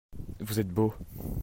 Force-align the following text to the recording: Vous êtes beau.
Vous 0.39 0.59
êtes 0.59 0.69
beau. 0.73 0.95